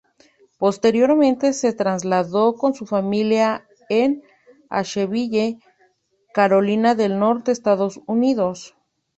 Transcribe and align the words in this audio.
Posteriormente 0.57 1.53
se 1.53 1.73
trasladó 1.73 2.55
con 2.55 2.73
su 2.73 2.87
familia 2.87 3.67
en 3.87 4.23
Asheville, 4.67 5.59
Carolina 6.33 6.95
del 6.95 7.19
Norte, 7.19 7.51
Estados 7.51 8.01
Unidos. 8.07 8.75